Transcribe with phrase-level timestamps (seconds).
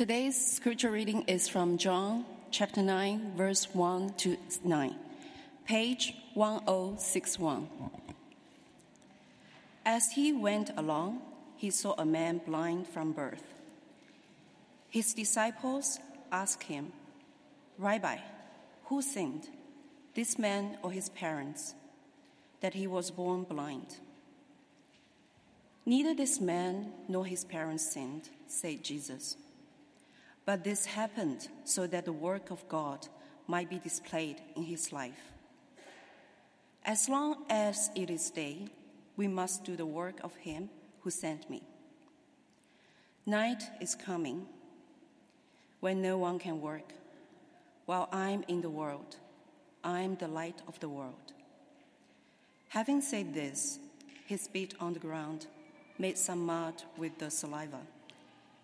[0.00, 4.96] Today's scripture reading is from John chapter 9, verse 1 to 9,
[5.66, 7.68] page 1061.
[9.84, 11.20] As he went along,
[11.54, 13.44] he saw a man blind from birth.
[14.88, 15.98] His disciples
[16.32, 16.92] asked him,
[17.76, 18.16] Rabbi,
[18.84, 19.50] who sinned,
[20.14, 21.74] this man or his parents,
[22.62, 23.96] that he was born blind?
[25.84, 29.36] Neither this man nor his parents sinned, said Jesus.
[30.44, 33.06] But this happened so that the work of God
[33.46, 35.32] might be displayed in his life.
[36.84, 38.68] As long as it is day,
[39.16, 40.70] we must do the work of him
[41.02, 41.62] who sent me.
[43.26, 44.46] Night is coming
[45.80, 46.92] when no one can work.
[47.86, 49.16] While I'm in the world,
[49.84, 51.32] I'm the light of the world.
[52.68, 53.78] Having said this,
[54.26, 55.46] he spit on the ground,
[55.98, 57.80] made some mud with the saliva,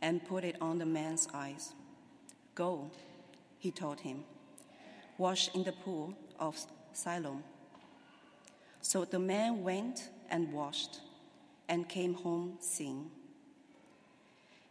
[0.02, 1.72] and put it on the man's eyes.
[2.54, 2.90] Go,
[3.58, 4.24] he told him,
[5.18, 6.58] wash in the pool of
[6.92, 7.42] Siloam.
[8.80, 11.00] So the man went and washed
[11.68, 13.10] and came home seeing.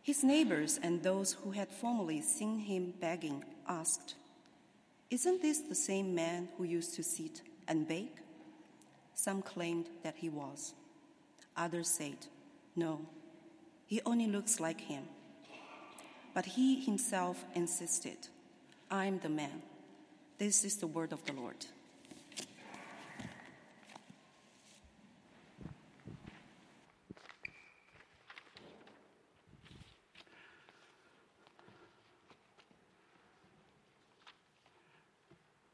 [0.01, 4.15] His neighbors and those who had formerly seen him begging asked,
[5.09, 8.09] Isn't this the same man who used to sit and beg?
[9.15, 10.75] Some claimed that he was.
[11.57, 12.17] Others said,
[12.75, 13.01] No,
[13.85, 15.03] he only looks like him.
[16.33, 18.17] But he himself insisted,
[18.91, 19.61] I am the man.
[20.37, 21.65] This is the word of the Lord.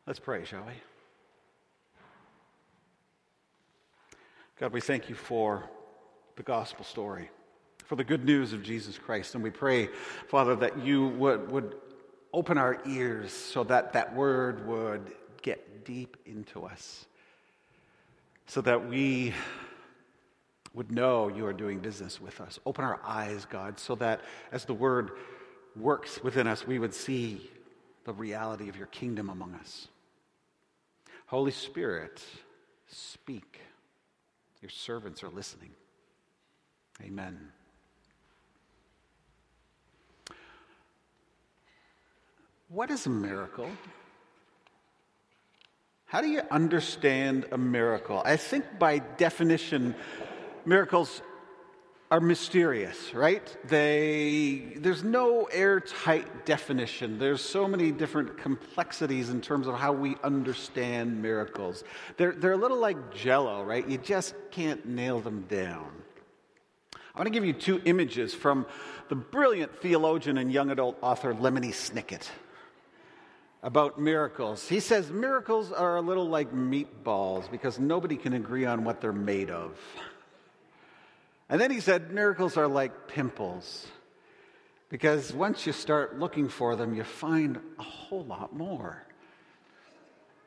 [0.05, 0.73] Let's pray, shall we?
[4.59, 5.63] God, we thank you for
[6.35, 7.29] the gospel story,
[7.91, 9.35] for the good news of Jesus Christ.
[9.35, 9.89] And we pray,
[10.29, 11.75] Father, that you would, would
[12.31, 15.11] open our ears so that that word would
[15.41, 17.05] get deep into us,
[18.45, 19.33] so that we
[20.73, 22.59] would know you are doing business with us.
[22.65, 24.21] Open our eyes, God, so that
[24.53, 25.11] as the word
[25.75, 27.51] works within us, we would see
[28.05, 29.89] the reality of your kingdom among us.
[31.25, 32.23] Holy Spirit,
[32.87, 33.59] speak.
[34.61, 35.71] Your servants are listening.
[37.03, 37.51] Amen.
[42.71, 43.69] What is a miracle?
[46.05, 48.21] How do you understand a miracle?
[48.23, 49.93] I think by definition,
[50.65, 51.21] miracles
[52.11, 53.43] are mysterious, right?
[53.67, 57.19] They, there's no airtight definition.
[57.19, 61.83] There's so many different complexities in terms of how we understand miracles.
[62.15, 63.85] They're, they're a little like jello, right?
[63.85, 65.91] You just can't nail them down.
[67.13, 68.65] I want to give you two images from
[69.09, 72.29] the brilliant theologian and young adult author Lemony Snicket
[73.63, 74.67] about miracles.
[74.67, 79.13] He says miracles are a little like meatballs because nobody can agree on what they're
[79.13, 79.77] made of.
[81.49, 83.85] And then he said, miracles are like pimples.
[84.89, 89.05] Because once you start looking for them, you find a whole lot more.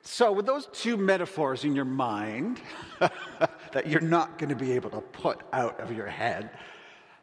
[0.02, 2.60] So, with those two metaphors in your mind
[3.00, 6.50] that you're not going to be able to put out of your head,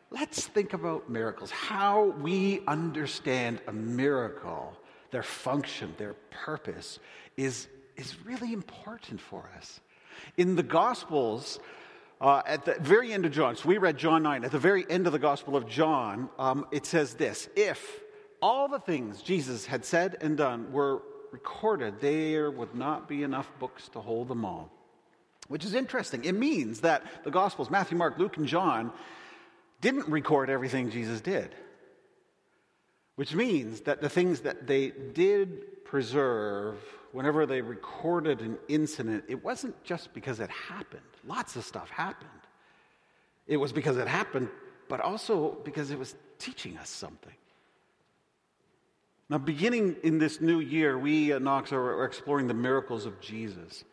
[0.10, 1.52] let's think about miracles.
[1.52, 4.76] How we understand a miracle,
[5.12, 7.00] their function, their purpose,
[7.38, 9.80] is, is really important for us.
[10.38, 11.60] In the Gospels,
[12.20, 14.86] uh, at the very end of John, so we read John 9, at the very
[14.90, 18.02] end of the Gospel of John, um, it says this If
[18.42, 21.02] all the things Jesus had said and done were
[21.32, 24.70] recorded, there would not be enough books to hold them all.
[25.48, 26.24] Which is interesting.
[26.24, 28.92] It means that the Gospels, Matthew, Mark, Luke, and John,
[29.82, 31.56] didn't record everything Jesus did.
[33.16, 36.78] Which means that the things that they did preserve,
[37.12, 41.02] whenever they recorded an incident, it wasn't just because it happened.
[41.28, 42.30] Lots of stuff happened.
[43.48, 44.50] It was because it happened,
[44.88, 47.34] but also because it was teaching us something.
[49.30, 53.84] Now, beginning in this new year, we at Knox are exploring the miracles of Jesus.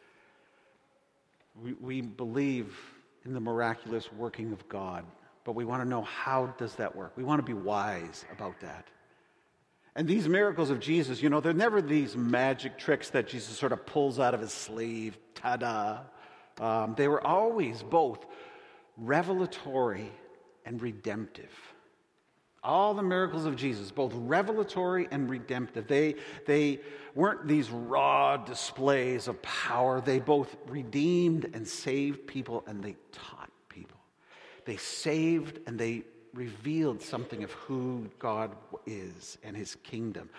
[1.62, 2.76] We, we believe
[3.24, 5.04] in the miraculous working of God,
[5.44, 7.12] but we want to know how does that work?
[7.16, 8.86] We want to be wise about that.
[9.98, 13.72] And these miracles of Jesus, you know, they're never these magic tricks that Jesus sort
[13.72, 15.98] of pulls out of his sleeve, ta da.
[16.60, 18.24] Um, they were always both
[18.96, 20.08] revelatory
[20.64, 21.50] and redemptive.
[22.62, 26.14] All the miracles of Jesus, both revelatory and redemptive, they,
[26.46, 26.78] they
[27.16, 30.00] weren't these raw displays of power.
[30.00, 33.98] They both redeemed and saved people, and they taught people.
[34.64, 36.04] They saved and they
[36.34, 38.52] revealed something of who God
[38.86, 40.30] is and his kingdom.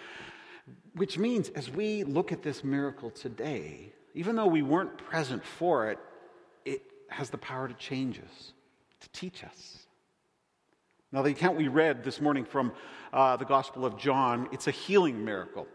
[0.94, 5.90] Which means, as we look at this miracle today, even though we weren't present for
[5.90, 6.00] it,
[6.66, 8.54] it has the power to change us,
[9.02, 9.88] to teach us.
[11.12, 12.72] Now, the account we read this morning from
[13.12, 15.68] uh, the Gospel of John, it's a healing miracle.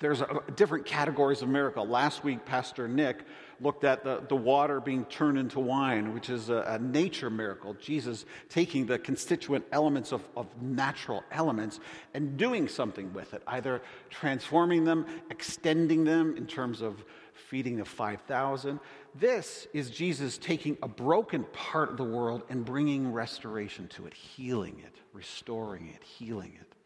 [0.00, 1.86] There's a, different categories of miracle.
[1.86, 3.24] Last week, Pastor Nick
[3.60, 7.74] looked at the, the water being turned into wine, which is a, a nature miracle.
[7.74, 11.80] Jesus taking the constituent elements of, of natural elements
[12.14, 17.04] and doing something with it, either transforming them, extending them in terms of
[17.48, 18.80] feeding the 5,000.
[19.14, 24.14] This is Jesus taking a broken part of the world and bringing restoration to it,
[24.14, 26.79] healing it, restoring it, healing it.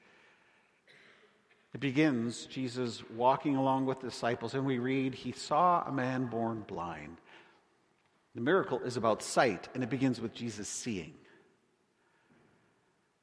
[1.75, 6.27] It begins Jesus walking along with the disciples, and we read, He saw a man
[6.27, 7.17] born blind.
[8.37, 11.15] The miracle is about sight, and it begins with Jesus seeing.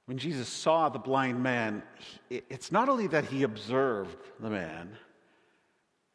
[0.06, 1.83] When Jesus saw the blind man,
[2.30, 4.98] it's not only that he observed the man,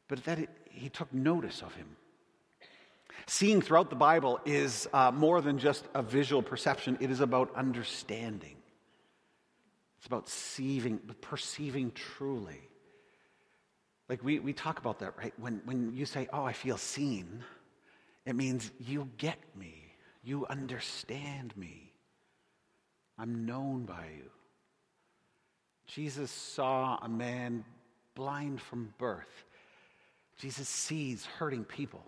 [0.06, 0.38] but that
[0.70, 1.96] he took notice of him.
[3.26, 7.54] Seeing throughout the Bible is uh, more than just a visual perception, it is about
[7.56, 8.56] understanding.
[10.06, 12.60] It's about seeing, perceiving truly.
[14.08, 15.34] Like we, we talk about that, right?
[15.36, 17.42] When, when you say, Oh, I feel seen,
[18.24, 19.74] it means you get me,
[20.22, 21.92] you understand me,
[23.18, 24.30] I'm known by you.
[25.88, 27.64] Jesus saw a man
[28.14, 29.44] blind from birth.
[30.38, 32.04] Jesus sees hurting people.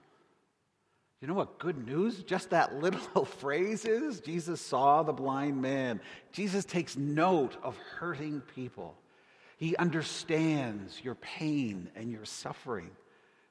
[1.20, 4.20] You know what good news just that little phrase is?
[4.20, 6.00] Jesus saw the blind man.
[6.32, 8.94] Jesus takes note of hurting people.
[9.56, 12.90] He understands your pain and your suffering,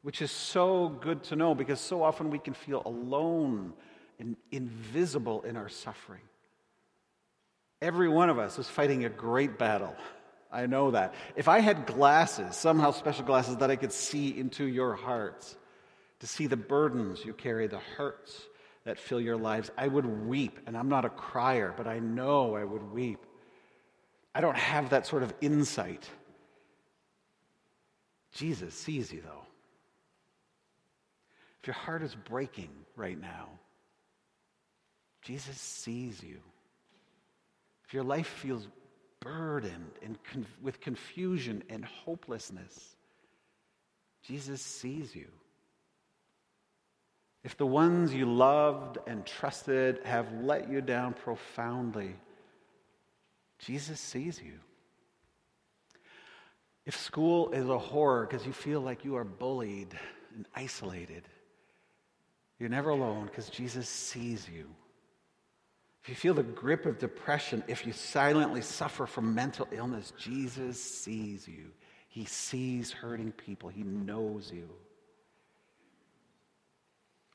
[0.01, 3.73] which is so good to know because so often we can feel alone
[4.17, 6.21] and invisible in our suffering.
[7.81, 9.93] Every one of us is fighting a great battle.
[10.49, 11.13] I know that.
[11.35, 15.57] If I had glasses, somehow special glasses that I could see into your hearts,
[16.19, 18.41] to see the burdens you carry, the hurts
[18.85, 19.69] that fill your lives.
[19.77, 23.25] I would weep, and I'm not a crier, but I know I would weep.
[24.33, 26.09] I don't have that sort of insight.
[28.31, 29.45] Jesus sees you, though.
[31.61, 33.49] If your heart is breaking right now,
[35.21, 36.39] Jesus sees you.
[37.85, 38.67] If your life feels
[39.19, 40.17] burdened and
[40.61, 42.95] with confusion and hopelessness,
[44.23, 45.27] Jesus sees you.
[47.47, 52.13] If the ones you loved and trusted have let you down profoundly,
[53.59, 54.59] Jesus sees you.
[56.85, 59.97] If school is a horror because you feel like you are bullied
[60.35, 61.23] and isolated,
[62.59, 64.67] you're never alone because Jesus sees you.
[66.03, 70.83] If you feel the grip of depression, if you silently suffer from mental illness, Jesus
[70.83, 71.71] sees you.
[72.09, 74.67] He sees hurting people, He knows you.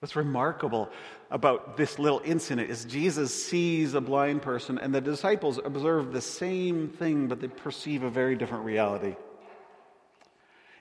[0.02, 0.90] What's remarkable
[1.30, 6.20] about this little incident is Jesus sees a blind person, and the disciples observe the
[6.20, 9.14] same thing, but they perceive a very different reality.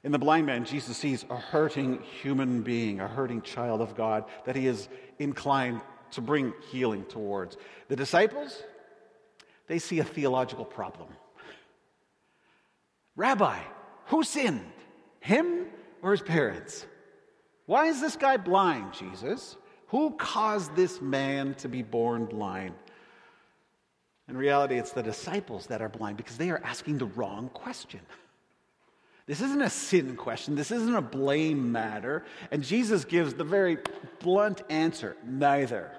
[0.03, 4.25] In the blind man, Jesus sees a hurting human being, a hurting child of God
[4.45, 4.89] that he is
[5.19, 5.81] inclined
[6.13, 7.57] to bring healing towards.
[7.89, 8.63] The disciples,
[9.67, 11.09] they see a theological problem.
[13.15, 13.59] Rabbi,
[14.07, 14.65] who sinned,
[15.19, 15.67] him
[16.01, 16.87] or his parents?
[17.65, 19.55] Why is this guy blind, Jesus?
[19.87, 22.75] Who caused this man to be born blind?
[24.29, 27.99] In reality, it's the disciples that are blind because they are asking the wrong question.
[29.27, 30.55] This isn't a sin question.
[30.55, 32.25] This isn't a blame matter.
[32.51, 33.77] And Jesus gives the very
[34.19, 35.91] blunt answer neither.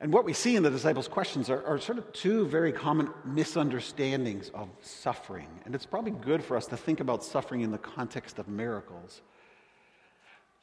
[0.00, 3.10] And what we see in the disciples' questions are, are, sort of two very common
[3.24, 5.48] misunderstandings of suffering.
[5.64, 9.22] And it's probably good for us to think about suffering in the context of miracles.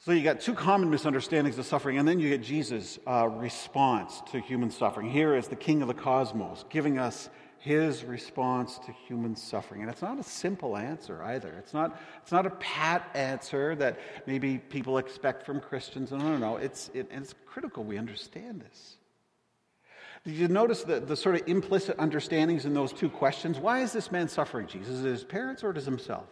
[0.04, 4.24] So you got two common misunderstandings of suffering, and then you get Jesus' uh, response
[4.32, 5.12] to human suffering.
[5.12, 7.30] Here is the King of the cosmos giving us
[7.60, 9.82] his response to human suffering.
[9.82, 11.54] And it's not a simple answer either.
[11.60, 16.10] It's not, it's not a pat answer that maybe people expect from Christians.
[16.10, 16.58] No, no, no.
[16.58, 18.96] It's, it, it's critical we understand this.
[20.26, 23.60] Did you notice the, the sort of implicit understandings in those two questions?
[23.60, 24.96] Why is this man suffering, Jesus?
[24.96, 26.26] Is it his parents or does himself?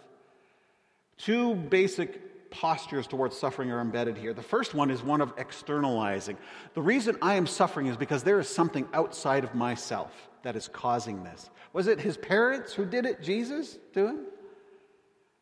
[1.18, 2.20] Two basic
[2.51, 4.34] postures towards suffering are embedded here.
[4.34, 6.38] The first one is one of externalizing.
[6.74, 10.12] The reason I am suffering is because there is something outside of myself
[10.44, 11.50] that is causing this.
[11.74, 14.20] Was it his parents who did it, Jesus, to him?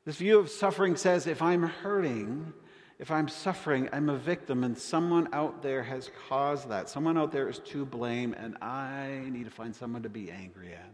[0.06, 2.54] This view of suffering says if I'm hurting,
[3.00, 6.90] If I'm suffering, I'm a victim, and someone out there has caused that.
[6.90, 10.74] Someone out there is to blame, and I need to find someone to be angry
[10.74, 10.94] at.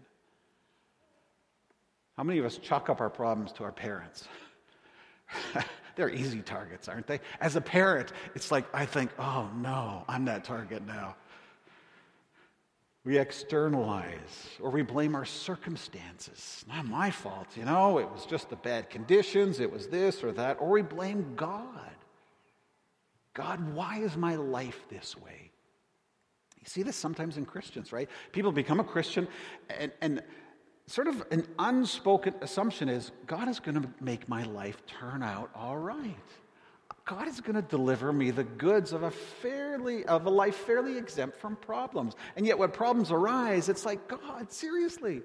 [2.17, 4.27] How many of us chalk up our problems to our parents?
[5.96, 7.20] They're easy targets, aren't they?
[7.40, 11.16] As a parent, it's like, I think, oh no, I'm that target now.
[13.06, 16.64] We externalize or we blame our circumstances.
[16.68, 20.32] Not my fault, you know, it was just the bad conditions, it was this or
[20.34, 20.58] that.
[20.60, 21.68] Or we blame God.
[23.34, 25.52] God, why is my life this way?
[26.60, 28.10] You see this sometimes in Christians, right?
[28.32, 29.28] People become a Christian
[29.70, 30.24] and, and
[30.88, 35.50] sort of an unspoken assumption is God is going to make my life turn out
[35.56, 36.16] all right.
[37.06, 40.98] God is going to deliver me the goods of a fairly of a life fairly
[40.98, 42.16] exempt from problems.
[42.36, 45.22] And yet when problems arise, it's like, God, seriously,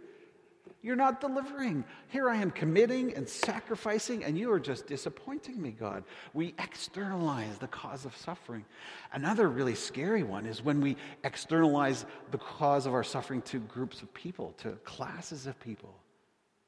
[0.83, 1.85] you're not delivering.
[2.09, 6.05] Here I am committing and sacrificing, and you are just disappointing me, God.
[6.35, 8.65] We externalize the cause of suffering.
[9.13, 14.03] Another really scary one is when we externalize the cause of our suffering to groups
[14.03, 15.95] of people, to classes of people.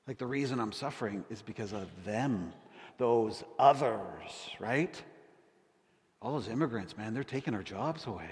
[0.07, 2.52] Like the reason I'm suffering is because of them,
[2.99, 5.00] those others, right?
[6.21, 8.30] All those immigrants, man, they're taking our jobs away.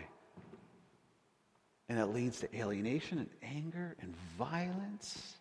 [1.88, 5.37] And it leads to alienation and anger and violence.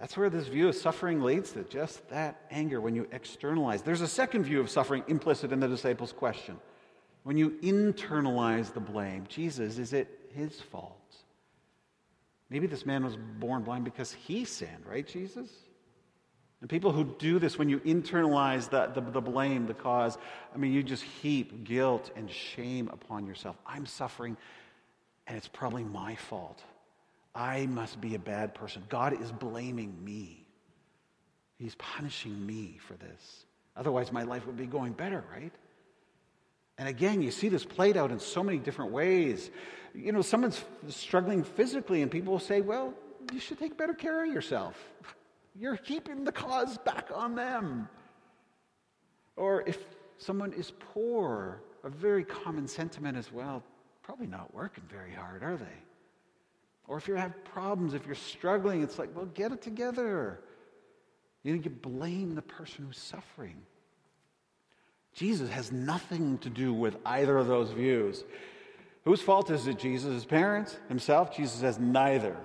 [0.00, 3.82] That's where this view of suffering leads to just that anger when you externalize.
[3.82, 6.58] There's a second view of suffering implicit in the disciples' question.
[7.22, 10.96] When you internalize the blame, Jesus, is it his fault?
[12.48, 15.50] Maybe this man was born blind because he sinned, right, Jesus?
[16.62, 20.16] And people who do this, when you internalize the, the, the, blame, the cause,
[20.54, 23.56] I mean, you just heap guilt and shame upon yourself.
[23.66, 24.36] I'm suffering,
[25.26, 26.62] and it's probably my fault.
[27.34, 28.82] I must be a bad person.
[28.88, 30.46] God is blaming me.
[31.58, 33.46] He's punishing me for this.
[33.76, 35.52] Otherwise, my life would be going better, right?
[36.78, 39.50] And again, you see this played out in so many different ways.
[39.94, 42.94] You know, someone's struggling physically, and people will say, Well,
[43.32, 44.76] you should take better care of yourself.
[45.54, 47.88] You're keeping the cause back on them.
[49.36, 49.78] Or if
[50.16, 53.62] someone is poor, a very common sentiment as well,
[54.02, 55.66] probably not working very hard, are they?
[56.90, 60.40] Or if you have problems, if you're struggling, it's like, well, get it together.
[61.44, 63.62] You need to blame the person who's suffering.
[65.14, 68.24] Jesus has nothing to do with either of those views.
[69.04, 70.12] Whose fault is it, Jesus?
[70.12, 70.80] His parents?
[70.88, 71.34] Himself?
[71.34, 72.36] Jesus has neither.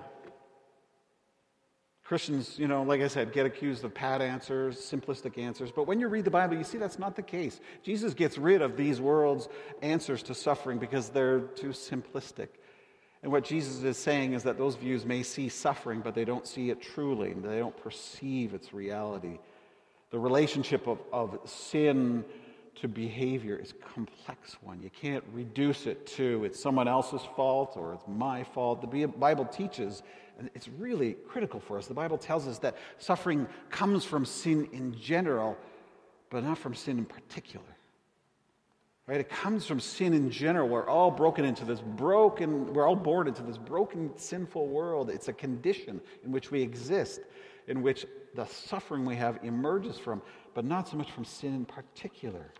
[2.04, 5.72] Christians, you know, like I said, get accused of pat answers, simplistic answers.
[5.72, 7.60] But when you read the Bible, you see that's not the case.
[7.82, 9.48] Jesus gets rid of these world's
[9.82, 12.46] answers to suffering because they're too simplistic.
[13.26, 16.46] And what Jesus is saying is that those views may see suffering, but they don't
[16.46, 19.40] see it truly, they don't perceive its reality.
[20.12, 22.24] The relationship of, of sin
[22.76, 24.80] to behavior is a complex one.
[24.80, 28.80] You can't reduce it to it's someone else's fault or it's my fault.
[28.80, 30.04] The Bible teaches,
[30.38, 31.88] and it's really critical for us.
[31.88, 35.58] The Bible tells us that suffering comes from sin in general,
[36.30, 37.75] but not from sin in particular.
[39.06, 39.20] Right?
[39.20, 40.68] It comes from sin in general.
[40.68, 45.10] We're all broken into this broken, we're all born into this broken, sinful world.
[45.10, 47.20] It's a condition in which we exist,
[47.68, 50.22] in which the suffering we have emerges from,
[50.54, 52.52] but not so much from sin in particular.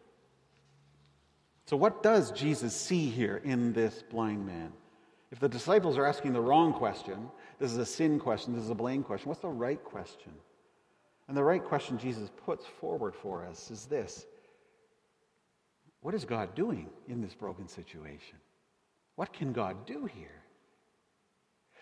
[1.66, 4.72] So, what does Jesus see here in this blind man?
[5.32, 8.70] If the disciples are asking the wrong question, this is a sin question, this is
[8.70, 10.30] a blame question, what's the right question?
[11.26, 14.26] And the right question Jesus puts forward for us is this
[16.00, 18.38] what is God doing in this broken situation?
[19.16, 20.42] What can God do here?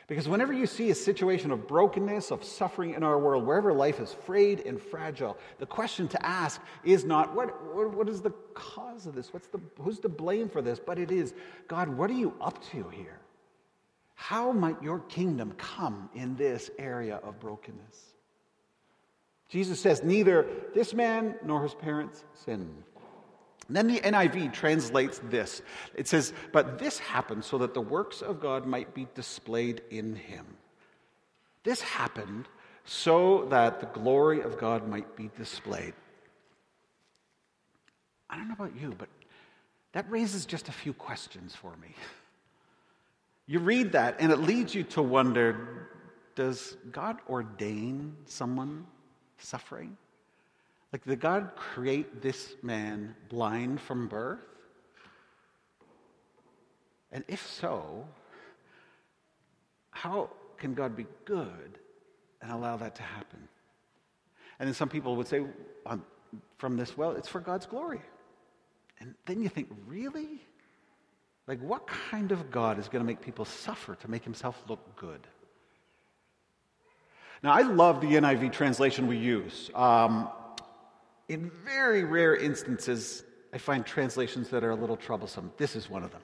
[0.06, 4.00] Because whenever you see a situation of brokenness, of suffering in our world, wherever life
[4.00, 9.06] is frayed and fragile, the question to ask is not what, what, is the cause
[9.06, 9.32] of this?
[9.32, 10.78] What's the, who's to blame for this?
[10.78, 11.32] But it is,
[11.68, 13.18] God, what are you up to here?
[14.14, 18.14] How might your kingdom come in this area of brokenness?
[19.48, 22.82] Jesus says, neither this man nor his parents sinned.
[23.68, 25.62] Then the NIV translates this.
[25.94, 30.16] It says, But this happened so that the works of God might be displayed in
[30.16, 30.46] him.
[31.62, 32.46] This happened
[32.84, 35.94] so that the glory of God might be displayed.
[38.28, 39.08] I don't know about you, but
[39.92, 41.94] that raises just a few questions for me.
[43.46, 45.88] You read that, and it leads you to wonder
[46.34, 48.86] does God ordain someone
[49.38, 49.96] suffering?
[50.94, 54.38] Like, did God create this man blind from birth?
[57.10, 58.06] And if so,
[59.90, 61.80] how can God be good
[62.40, 63.48] and allow that to happen?
[64.60, 65.42] And then some people would say
[65.84, 66.04] um,
[66.58, 68.00] from this, well, it's for God's glory.
[69.00, 70.46] And then you think, really?
[71.48, 74.94] Like, what kind of God is going to make people suffer to make himself look
[74.94, 75.26] good?
[77.42, 79.72] Now, I love the NIV translation we use.
[79.74, 80.28] Um,
[81.28, 85.52] in very rare instances, I find translations that are a little troublesome.
[85.56, 86.22] This is one of them.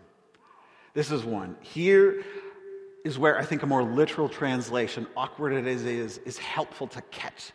[0.95, 1.57] This is one.
[1.61, 2.23] Here
[3.05, 7.01] is where I think a more literal translation, awkward as it is, is helpful to
[7.11, 7.53] catch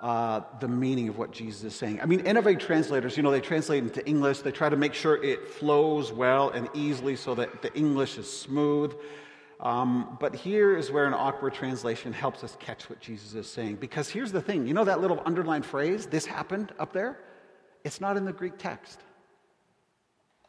[0.00, 2.00] uh, the meaning of what Jesus is saying.
[2.00, 4.40] I mean, NIV translators, you know, they translate into English.
[4.40, 8.30] They try to make sure it flows well and easily so that the English is
[8.30, 8.94] smooth.
[9.64, 13.76] Um, but here is where an awkward translation helps us catch what Jesus is saying.
[13.76, 17.18] Because here's the thing you know that little underlined phrase, this happened up there?
[17.82, 19.00] It's not in the Greek text.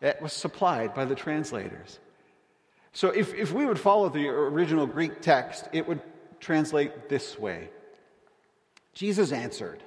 [0.01, 2.00] It was supplied by the translators.
[2.91, 6.01] So if, if we would follow the original Greek text, it would
[6.39, 7.69] translate this way
[8.93, 9.81] Jesus answered,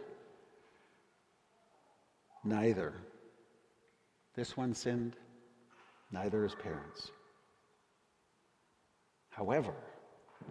[2.44, 2.94] Neither.
[4.34, 5.16] This one sinned,
[6.12, 7.10] neither his parents.
[9.38, 9.72] However,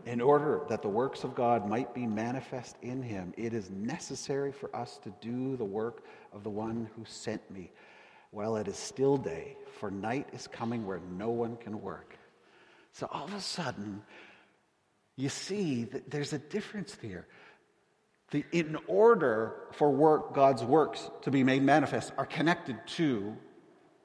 [0.05, 4.53] in order that the works of God might be manifest in him, it is necessary
[4.53, 7.69] for us to do the work of the one who sent me
[8.31, 12.17] while it is still day, for night is coming where no one can work.
[12.93, 14.01] So all of a sudden,
[15.17, 17.27] you see that there's a difference here.
[18.31, 23.35] The, in order for work, God's works to be made manifest, are connected to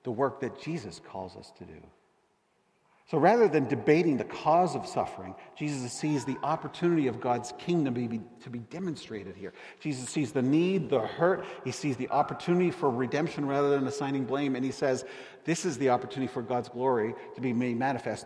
[0.02, 1.80] the work that Jesus calls us to do.
[3.12, 7.94] So rather than debating the cause of suffering, Jesus sees the opportunity of God's kingdom
[7.94, 9.52] to be, to be demonstrated here.
[9.80, 14.24] Jesus sees the need, the hurt, he sees the opportunity for redemption rather than assigning
[14.24, 15.04] blame, and he says,
[15.44, 18.24] This is the opportunity for God's glory to be made manifest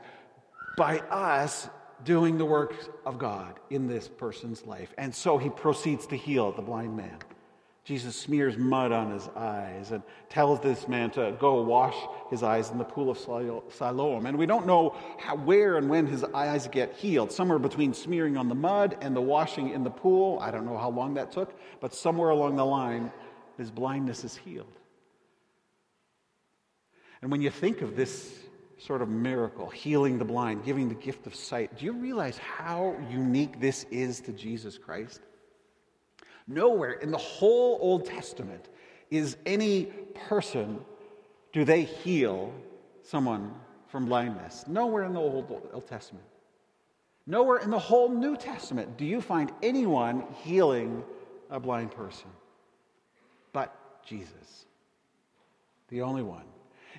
[0.77, 1.69] by us
[2.05, 4.95] doing the work of God in this person's life.
[4.99, 7.19] And so he proceeds to heal the blind man.
[7.87, 11.95] Jesus smears mud on his eyes and tells this man to go wash
[12.31, 14.27] his eyes in the pool of Siloam.
[14.27, 17.31] And we don't know how, where and when his eyes get healed.
[17.31, 20.41] Somewhere between smearing on the mud and the washing in the pool.
[20.41, 23.13] I don't know how long that took, but somewhere along the line,
[23.57, 24.67] his blindness is healed.
[27.23, 28.37] And when you think of this
[28.79, 31.79] sort of miracle, healing the blind, giving the gift of sight.
[31.79, 35.21] Do you realize how unique this is to Jesus Christ?
[36.49, 38.69] Nowhere in the whole Old Testament
[39.11, 39.87] is any
[40.29, 40.81] person,
[41.53, 42.53] do they heal
[43.03, 43.55] someone
[43.89, 44.65] from blindness?
[44.67, 46.25] Nowhere in the Old, Old Testament.
[47.27, 51.03] Nowhere in the whole New Testament do you find anyone healing
[51.51, 52.29] a blind person
[53.57, 54.67] but Jesus,
[55.89, 56.45] the only one.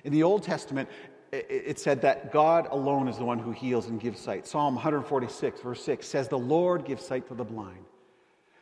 [0.02, 0.88] In the Old Testament,
[1.30, 4.44] it said that God alone is the one who heals and gives sight.
[4.44, 7.84] Psalm 146, verse 6 says, The Lord gives sight to the blind.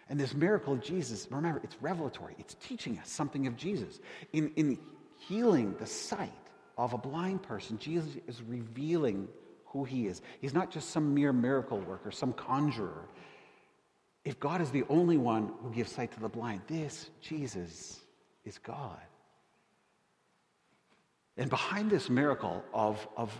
[0.08, 2.34] And this miracle of Jesus, remember, it's revelatory.
[2.38, 4.00] It's teaching us something of Jesus.
[4.32, 4.78] In, in
[5.18, 6.32] healing the sight
[6.78, 9.28] of a blind person, Jesus is revealing
[9.66, 10.22] who he is.
[10.40, 13.08] He's not just some mere miracle worker, some conjurer.
[14.24, 18.00] If God is the only one who gives sight to the blind, this Jesus
[18.44, 19.00] is God.
[21.36, 23.30] And behind this miracle of, of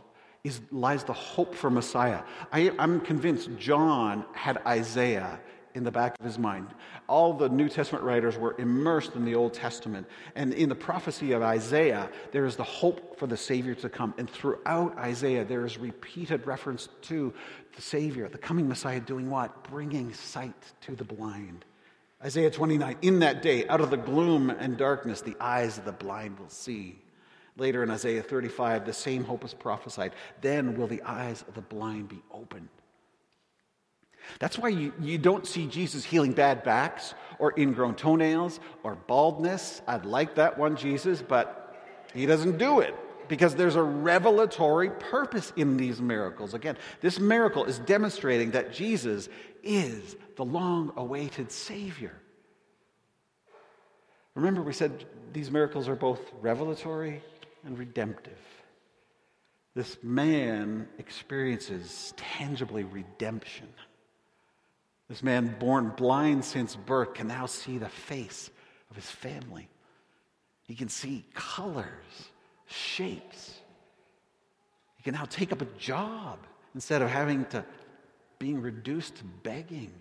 [0.44, 2.22] is, lies the hope for Messiah.
[2.52, 5.40] I, I'm convinced John had Isaiah
[5.77, 6.69] in the back of his mind.
[7.07, 10.09] All the New Testament writers were immersed in the Old Testament.
[10.35, 14.15] And in the prophecy of Isaiah, there is the hope for the Savior to come.
[14.19, 17.33] And throughout Isaiah, there is repeated reference to
[17.77, 19.65] the Savior, the coming Messiah, doing what?
[19.71, 21.65] Bringing sight to the blind.
[22.25, 25.93] Isaiah 29 In that day, out of the gloom and darkness, the eyes of the
[25.93, 26.99] blind will see.
[27.59, 30.12] Later in Isaiah 35, the same hope is prophesied.
[30.41, 32.69] Then will the eyes of the blind be opened.
[34.39, 39.83] That's why you, you don't see Jesus healing bad backs or ingrown toenails or baldness.
[39.87, 41.77] I'd like that one, Jesus, but
[42.15, 42.95] he doesn't do it
[43.29, 46.55] because there's a revelatory purpose in these miracles.
[46.55, 49.29] Again, this miracle is demonstrating that Jesus
[49.62, 52.15] is the long awaited Savior.
[54.35, 57.23] Remember, we said these miracles are both revelatory
[57.65, 58.39] and redemptive.
[59.75, 63.69] This man experiences tangibly redemption.
[65.09, 68.51] This man, born blind since birth, can now see the face
[68.90, 69.69] of his family.
[70.64, 72.31] He can see colors,
[72.66, 73.61] shapes.
[74.97, 76.40] He can now take up a job
[76.75, 77.64] instead of having to
[78.38, 79.92] being reduced to begging.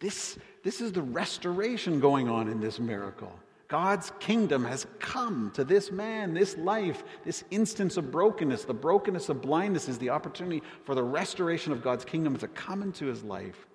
[0.00, 3.32] This, this is the restoration going on in this miracle.
[3.68, 8.64] God's kingdom has come to this man, this life, this instance of brokenness.
[8.64, 12.82] The brokenness of blindness is the opportunity for the restoration of God's kingdom to come
[12.82, 13.68] into his life.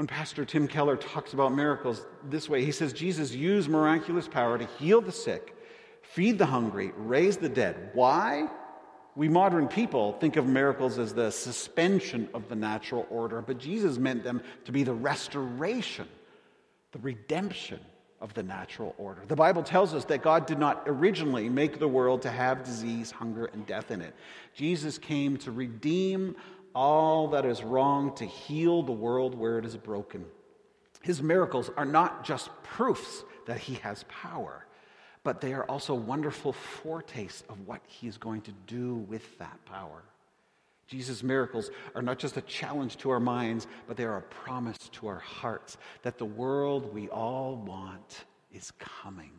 [0.00, 4.56] When Pastor Tim Keller talks about miracles this way, he says Jesus used miraculous power
[4.56, 5.54] to heal the sick,
[6.00, 7.90] feed the hungry, raise the dead.
[7.92, 8.48] Why?
[9.14, 13.98] We modern people think of miracles as the suspension of the natural order, but Jesus
[13.98, 16.08] meant them to be the restoration,
[16.92, 17.80] the redemption
[18.22, 19.20] of the natural order.
[19.28, 23.10] The Bible tells us that God did not originally make the world to have disease,
[23.10, 24.14] hunger, and death in it.
[24.54, 26.36] Jesus came to redeem
[26.74, 30.24] all that is wrong, to heal the world where it is broken.
[31.02, 34.66] His miracles are not just proofs that he has power,
[35.22, 39.64] but they are also wonderful foretastes of what he is going to do with that
[39.64, 40.02] power.
[40.86, 44.78] Jesus' miracles are not just a challenge to our minds, but they are a promise
[44.92, 49.30] to our hearts that the world we all want is coming.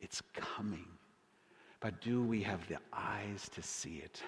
[0.00, 0.86] It's coming.
[1.80, 4.22] But do we have the eyes to see it?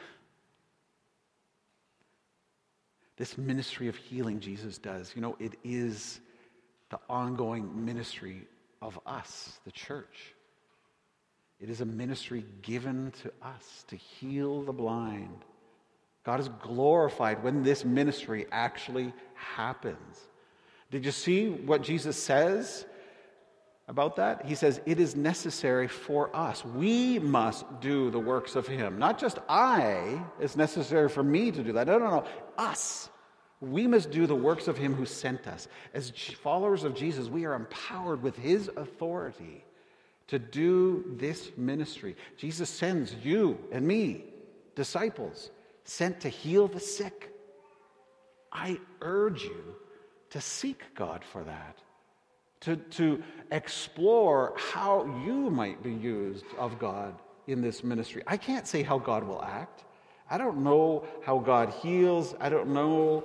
[3.17, 6.21] This ministry of healing Jesus does, you know, it is
[6.91, 8.43] the ongoing ministry
[8.83, 10.35] of us, the church.
[11.59, 15.45] It is a ministry given to us to heal the blind.
[16.25, 20.21] God is glorified when this ministry actually happens.
[20.91, 22.85] Did you see what Jesus says
[23.89, 24.45] about that?
[24.45, 26.65] He says, It is necessary for us.
[26.65, 28.99] We must do the works of Him.
[28.99, 31.87] Not just I, it's necessary for me to do that.
[31.87, 32.25] No, no, no.
[32.59, 33.09] Us.
[33.61, 35.69] We must do the works of him who sent us.
[35.95, 39.65] As followers of Jesus, we are empowered with his authority
[40.29, 42.17] to do this ministry.
[42.37, 44.25] Jesus sends you and me,
[44.75, 45.51] disciples,
[45.85, 47.33] sent to heal the sick.
[48.53, 49.77] I urge you
[50.31, 51.79] to seek God for that,
[52.61, 57.15] to, to explore how you might be used of God
[57.47, 58.23] in this ministry.
[58.27, 59.85] I can't say how God will act.
[60.29, 62.35] I don't know how God heals.
[62.41, 63.25] I don't know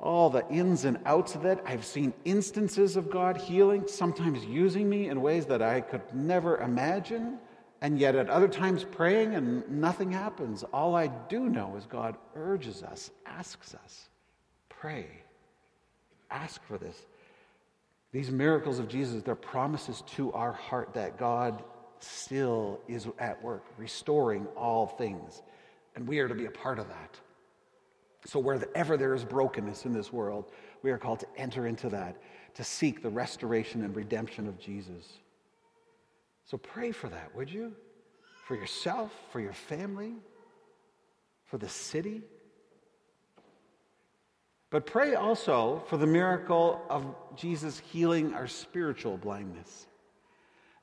[0.00, 1.62] all the ins and outs of it.
[1.64, 6.58] I've seen instances of God healing, sometimes using me in ways that I could never
[6.58, 7.38] imagine,
[7.80, 10.64] and yet at other times praying and nothing happens.
[10.72, 14.08] All I do know is God urges us, asks us,
[14.68, 15.06] pray,
[16.30, 17.06] ask for this.
[18.12, 21.64] These miracles of Jesus, they're promises to our heart that God
[21.98, 25.42] still is at work, restoring all things.
[25.96, 27.20] And we are to be a part of that.
[28.24, 32.16] So, wherever there is brokenness in this world, we are called to enter into that,
[32.54, 35.18] to seek the restoration and redemption of Jesus.
[36.44, 37.72] So, pray for that, would you?
[38.46, 40.14] For yourself, for your family,
[41.46, 42.22] for the city.
[44.72, 49.86] But pray also for the miracle of Jesus healing our spiritual blindness.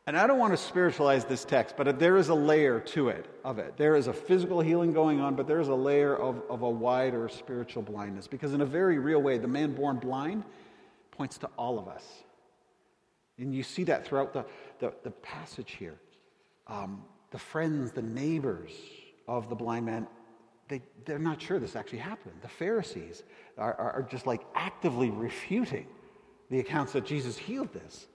[0.06, 3.25] And I don't want to spiritualize this text, but there is a layer to it,
[3.43, 3.78] of it.
[3.78, 6.69] There is a physical healing going on, but there is a layer of, of a
[6.69, 8.28] wider spiritual blindness.
[8.28, 10.43] Because in a very real way, the man born blind
[11.10, 12.06] points to all of us.
[13.39, 14.45] And you see that throughout the,
[14.78, 15.95] the, the passage here.
[16.67, 18.71] Um, the friends, the neighbors
[19.28, 20.08] of the blind man,
[20.70, 22.36] they, they're not sure this actually happened.
[22.42, 23.24] The Pharisees
[23.58, 25.88] are, are, are just like actively refuting
[26.50, 28.08] the accounts that Jesus healed this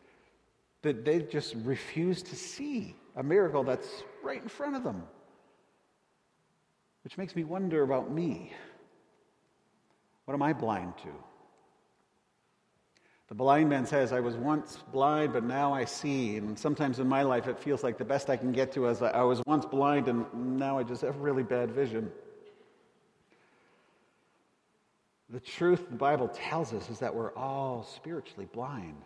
[0.83, 5.03] that they just refuse to see a miracle that's right in front of them.
[7.03, 8.53] Which makes me wonder about me.
[10.27, 11.09] What am I blind to?
[13.29, 16.37] The blind man says, I was once blind, but now I see.
[16.37, 19.01] And sometimes in my life, it feels like the best I can get to is
[19.01, 20.27] I was once blind, and
[20.59, 22.13] now I just have really bad vision.
[25.31, 29.03] The truth the Bible tells us is that we're all spiritually blind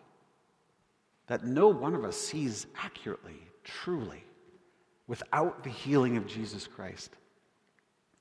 [1.28, 4.24] that no one of us sees accurately, truly,
[5.06, 7.10] without the healing of Jesus Christ.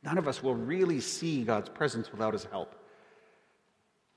[0.03, 2.75] None of us will really see God's presence without his help.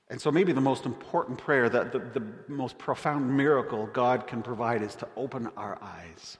[0.09, 4.43] And so, maybe the most important prayer, that the, the most profound miracle God can
[4.43, 6.37] provide is to open our eyes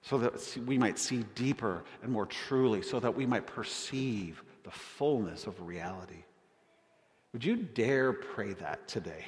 [0.00, 4.70] so that we might see deeper and more truly, so that we might perceive the
[4.70, 6.24] fullness of reality.
[7.34, 9.24] Would you dare pray that today?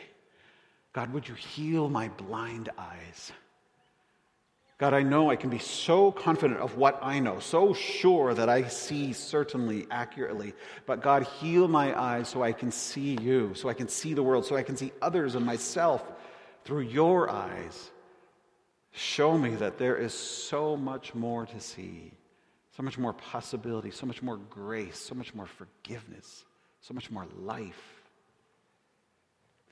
[0.92, 3.32] God, would you heal my blind eyes?
[4.78, 8.48] God, I know I can be so confident of what I know, so sure that
[8.48, 10.54] I see certainly accurately.
[10.86, 14.22] But God, heal my eyes so I can see you, so I can see the
[14.22, 16.04] world, so I can see others and myself
[16.64, 17.90] through your eyes.
[18.92, 22.12] Show me that there is so much more to see,
[22.76, 26.44] so much more possibility, so much more grace, so much more forgiveness,
[26.82, 27.95] so much more life.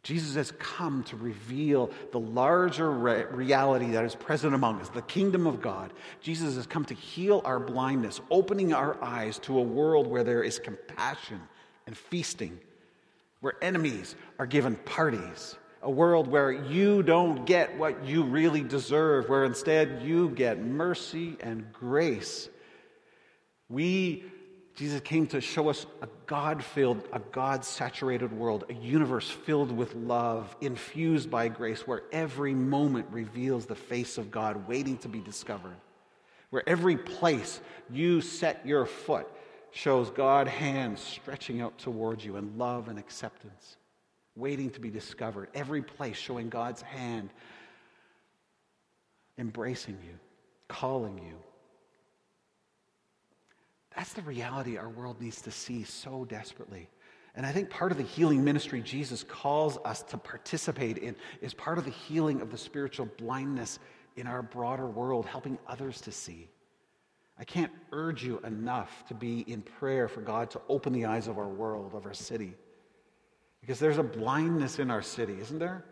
[0.05, 5.01] Jesus has come to reveal the larger re- reality that is present among us, the
[5.03, 5.95] kingdom of God.
[6.21, 10.43] Jesus has come to heal our blindness, opening our eyes to a world where there
[10.43, 11.41] is compassion
[11.87, 12.61] and feasting,
[13.41, 19.31] where enemies are given parties, a world where you don't get what you really deserve,
[19.31, 22.51] where instead you get mercy and grace.
[23.71, 24.25] We,
[24.75, 29.71] Jesus came to show us a God filled, a God saturated world, a universe filled
[29.71, 35.09] with love, infused by grace, where every moment reveals the face of God waiting to
[35.09, 35.77] be discovered,
[36.51, 39.29] where every place you set your foot
[39.71, 43.77] shows God's hand stretching out towards you in love and acceptance
[44.37, 45.49] waiting to be discovered.
[45.55, 47.31] Every place showing God's hand,
[49.39, 50.19] embracing you,
[50.69, 51.37] calling you.
[53.97, 56.89] That's the reality our world needs to see so desperately.
[57.37, 61.53] And I think part of the healing ministry Jesus calls us to participate in is
[61.53, 63.79] part of the healing of the spiritual blindness
[64.17, 66.49] in our broader world, helping others to see.
[67.39, 71.27] I can't urge you enough to be in prayer for God to open the eyes
[71.27, 72.55] of our world, of our city.
[73.61, 75.85] Because there's a blindness in our city, isn't there?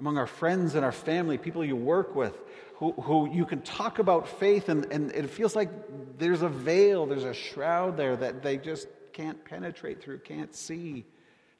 [0.00, 2.36] Among our friends and our family, people you work with,
[2.76, 5.70] who, who you can talk about faith, and, and it feels like
[6.18, 11.04] there's a veil, there's a shroud there that they just can't penetrate through, can't see.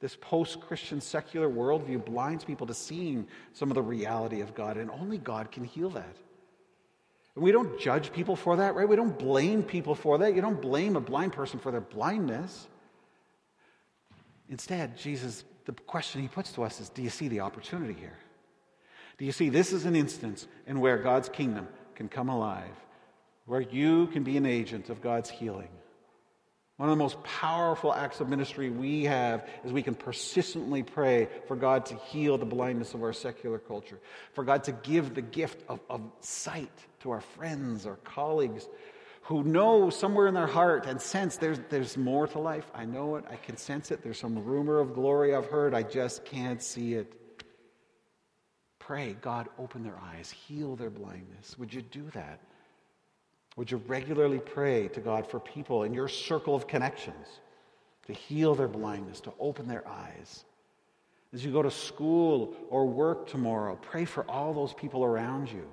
[0.01, 4.77] This post Christian secular worldview blinds people to seeing some of the reality of God,
[4.77, 6.17] and only God can heal that.
[7.35, 8.89] And we don't judge people for that, right?
[8.89, 10.35] We don't blame people for that.
[10.35, 12.69] You don't blame a blind person for their blindness.
[14.49, 18.19] Instead, Jesus, the question he puts to us is Do you see the opportunity here?
[19.19, 22.75] Do you see this is an instance in where God's kingdom can come alive,
[23.47, 25.69] where you can be an agent of God's healing?
[26.77, 31.29] One of the most powerful acts of ministry we have is we can persistently pray
[31.47, 34.01] for God to heal the blindness of our secular culture,
[34.33, 38.69] for God to give the gift of, of sight to our friends, our colleagues,
[39.23, 42.69] who know somewhere in their heart and sense there's, there's more to life.
[42.75, 43.25] I know it.
[43.31, 44.03] I can sense it.
[44.03, 45.75] There's some rumor of glory I've heard.
[45.75, 47.13] I just can't see it.
[48.87, 51.59] Pray, God, open their eyes, heal their blindness.
[51.59, 52.39] Would you do that?
[53.57, 57.41] Would you regularly pray to God for people in your circle of connections
[58.07, 60.45] to heal their blindness, to open their eyes?
[61.33, 65.67] As you go to school or work tomorrow, pray for all those people around you.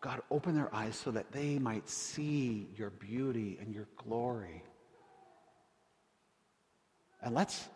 [0.00, 4.62] God, open their eyes so that they might see your beauty and your glory.
[7.22, 7.68] And let's,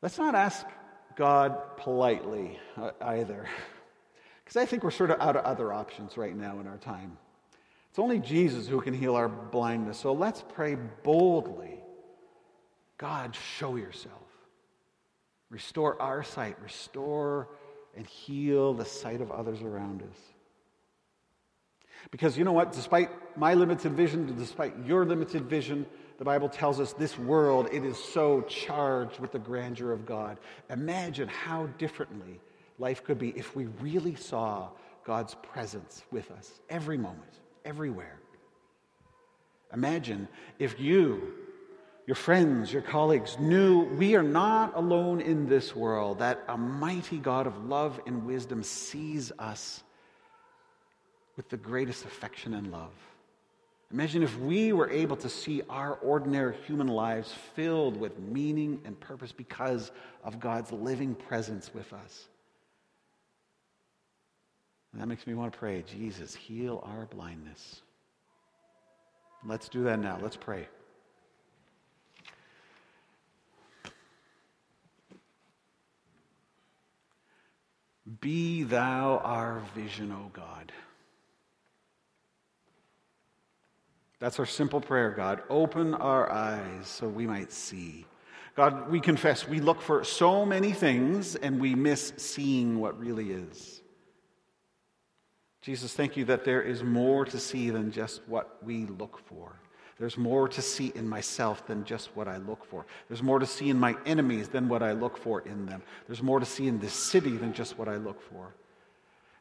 [0.00, 0.64] let's not ask
[1.16, 3.48] God politely uh, either,
[4.44, 7.16] because I think we're sort of out of other options right now in our time.
[7.90, 9.98] It's only Jesus who can heal our blindness.
[9.98, 11.80] So let's pray boldly
[12.98, 14.14] God, show yourself.
[15.50, 16.56] Restore our sight.
[16.62, 17.48] Restore
[17.96, 20.18] and heal the sight of others around us.
[22.10, 22.72] Because you know what?
[22.72, 25.86] Despite my limited vision, despite your limited vision,
[26.18, 30.38] the Bible tells us this world, it is so charged with the grandeur of God.
[30.70, 32.40] Imagine how differently
[32.78, 34.68] life could be if we really saw
[35.04, 38.18] God's presence with us every moment, everywhere.
[39.72, 41.34] Imagine if you
[42.06, 47.18] your friends, your colleagues knew we are not alone in this world, that a mighty
[47.18, 49.82] God of love and wisdom sees us
[51.36, 52.92] with the greatest affection and love.
[53.92, 58.98] Imagine if we were able to see our ordinary human lives filled with meaning and
[58.98, 59.92] purpose because
[60.24, 62.26] of God's living presence with us.
[64.92, 67.82] And that makes me want to pray Jesus, heal our blindness.
[69.44, 70.18] Let's do that now.
[70.20, 70.66] Let's pray.
[78.20, 80.72] Be thou our vision, O God.
[84.18, 85.42] That's our simple prayer, God.
[85.50, 88.06] Open our eyes so we might see.
[88.56, 93.30] God, we confess we look for so many things and we miss seeing what really
[93.30, 93.82] is.
[95.60, 99.52] Jesus, thank you that there is more to see than just what we look for.
[99.98, 102.86] There's more to see in myself than just what I look for.
[103.08, 105.82] There's more to see in my enemies than what I look for in them.
[106.06, 108.54] There's more to see in this city than just what I look for.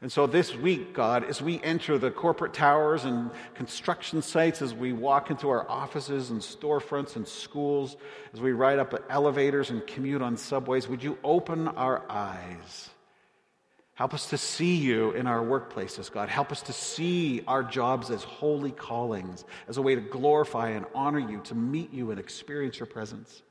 [0.02, 4.74] And so this week, God, as we enter the corporate towers and construction sites, as
[4.74, 7.96] we walk into our offices and storefronts and schools,
[8.34, 12.90] as we ride up elevators and commute on subways, would you open our eyes?
[13.96, 16.28] Help us to see you in our workplaces, God.
[16.28, 20.86] Help us to see our jobs as holy callings, as a way to glorify and
[20.94, 23.42] honor you, to meet you and experience your presence.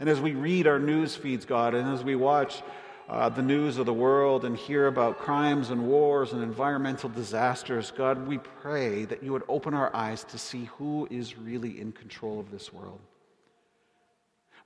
[0.00, 2.62] And as we read our news feeds, God, and as we watch
[3.08, 7.92] uh, the news of the world and hear about crimes and wars and environmental disasters,
[7.96, 11.92] God, we pray that you would open our eyes to see who is really in
[11.92, 13.00] control of this world.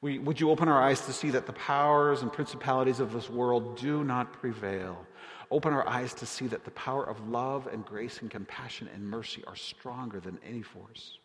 [0.00, 3.28] We, would you open our eyes to see that the powers and principalities of this
[3.28, 5.06] world do not prevail?
[5.50, 9.04] Open our eyes to see that the power of love and grace and compassion and
[9.04, 11.18] mercy are stronger than any force.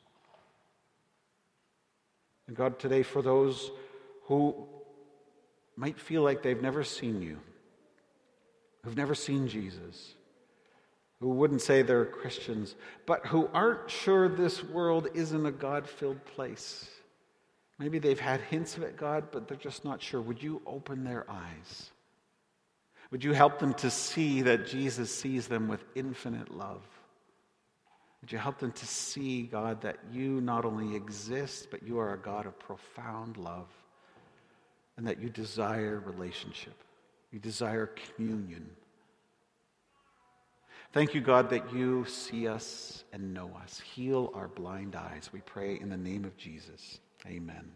[2.48, 3.72] And God, today, for those
[4.24, 4.68] who
[5.76, 7.40] might feel like they've never seen you,
[8.84, 10.16] who've never seen Jesus,
[11.20, 16.24] who wouldn't say they're Christians, but who aren't sure this world isn't a God filled
[16.26, 16.90] place.
[17.78, 20.22] Maybe they've had hints of it, God, but they're just not sure.
[20.22, 21.92] Would you open their eyes?
[23.12, 26.82] Would you help them to see that Jesus sees them with infinite love?
[28.22, 32.14] Would you help them to see, God, that you not only exist, but you are
[32.14, 33.68] a God of profound love
[34.98, 36.76] and that you desire relationship,
[37.32, 38.70] you desire communion.
[40.94, 43.82] Thank you, God, that you see us and know us.
[43.82, 45.30] Heal our blind eyes.
[45.34, 47.00] We pray in the name of Jesus.
[47.28, 47.70] Amen.